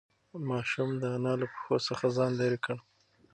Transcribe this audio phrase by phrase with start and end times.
[0.49, 2.77] ماشوم د انا له پښو څخه ځان لیرې کړ.